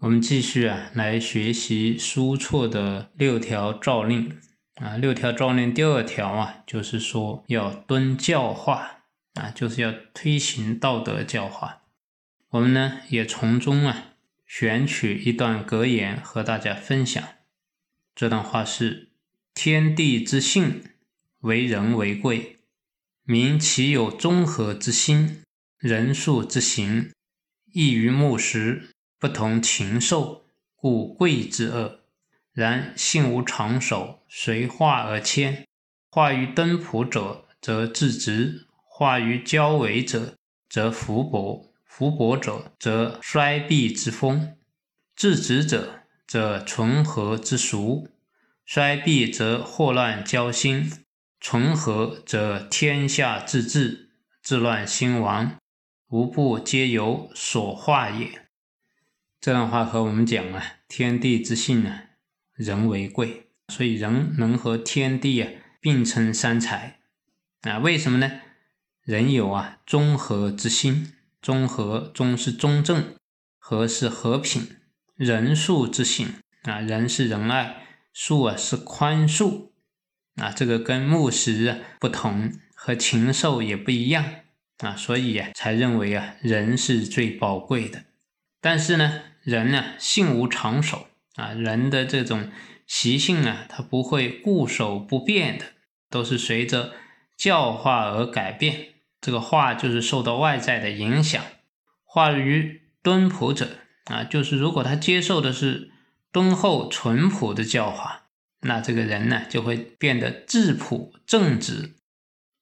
[0.00, 4.40] 我们继续啊来学习苏绰的六条诏令
[4.76, 4.96] 啊。
[4.96, 9.02] 六条诏令第二条啊，就是说要敦教化
[9.34, 11.82] 啊，就是要推行道德教化。
[12.48, 14.14] 我们呢也从中啊
[14.46, 17.22] 选取一段格言和大家分享。
[18.14, 19.08] 这段话是。
[19.52, 20.84] 天地之性，
[21.40, 22.60] 为人为贵。
[23.24, 25.42] 民其有中和之心，
[25.76, 27.10] 仁术之行，
[27.74, 32.00] 异于木石，不同禽兽，故贵之恶。
[32.54, 35.66] 然性无常守，随化而迁。
[36.10, 40.32] 化于敦朴者，则治直；化于交为者，
[40.70, 44.56] 则福薄；福薄者，则衰弊之风；
[45.14, 48.08] 治直者，则存和之俗。
[48.64, 50.90] 衰弊则祸乱交心，
[51.40, 54.08] 存和则天下自治，
[54.42, 55.58] 治乱兴亡，
[56.08, 58.49] 无不皆由所化也。
[59.40, 62.00] 这段话和我们讲啊，天地之性呢，
[62.54, 67.00] 人为贵，所以人能和天地啊并称三才
[67.62, 67.78] 啊。
[67.78, 68.30] 为什么呢？
[69.02, 73.14] 人有啊中和之心，中和中是中正，
[73.58, 74.76] 和是和平，
[75.16, 77.86] 仁术之性啊，仁是仁爱。
[78.12, 79.70] 恕啊是宽恕
[80.34, 84.22] 啊，这个跟木石不同，和禽兽也不一样
[84.78, 88.04] 啊，所以啊才认为啊人是最宝贵的。
[88.60, 92.50] 但是呢，人呢性无常守啊，人的这种
[92.86, 95.64] 习性啊，它不会固守不变的，
[96.08, 96.92] 都是随着
[97.36, 98.94] 教化而改变。
[99.20, 101.42] 这个化就是受到外在的影响。
[102.04, 105.90] 化于敦朴者啊，就是如果他接受的是。
[106.32, 108.28] 敦厚淳朴的教化，
[108.60, 111.96] 那这个人呢就会变得质朴正直。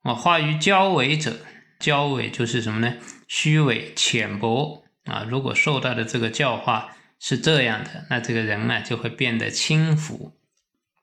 [0.00, 1.40] 啊，化于交伪者，
[1.78, 2.96] 交伪就是什么呢？
[3.28, 5.26] 虚伪浅薄啊。
[5.28, 10.32] 如果受到的这个教化是这样的，那这个人呢就会变得轻浮。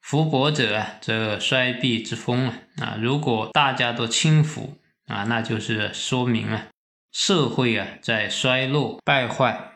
[0.01, 2.59] 浮薄者啊，则衰弊之风啊。
[2.77, 4.77] 啊，如果大家都轻浮
[5.07, 6.67] 啊，那就是说明啊，
[7.11, 9.73] 社会啊在衰落败坏。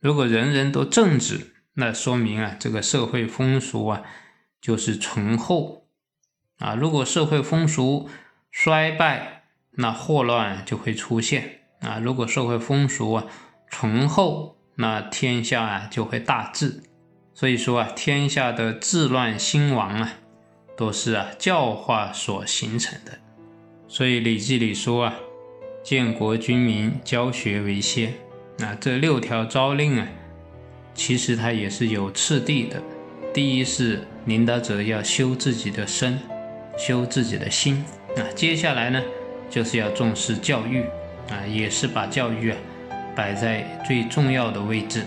[0.00, 1.48] 如果人人都正直。
[1.74, 4.02] 那说明啊，这个社会风俗啊，
[4.60, 5.88] 就是醇厚
[6.58, 6.74] 啊。
[6.74, 8.10] 如果社会风俗
[8.50, 12.00] 衰败，那祸乱就会出现啊。
[12.02, 13.26] 如果社会风俗啊
[13.70, 16.82] 醇厚，那天下啊就会大治。
[17.34, 20.12] 所以说啊，天下的治乱兴亡啊，
[20.76, 23.18] 都是啊教化所形成的。
[23.88, 25.14] 所以《礼记》里说啊，
[25.82, 28.14] 建国君民，教学为先。
[28.58, 30.06] 那这六条诏令啊。
[30.94, 32.78] 其实它也是有次第的，
[33.32, 36.20] 第一是领导者要修自己的身，
[36.76, 37.82] 修自己的心
[38.14, 38.20] 啊。
[38.34, 39.02] 接下来呢，
[39.48, 40.84] 就是要重视教育
[41.30, 42.56] 啊，也是把教育啊
[43.14, 45.04] 摆在最重要的位置。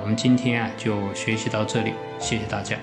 [0.00, 2.76] 我们今天啊就学习到这里，谢谢大家。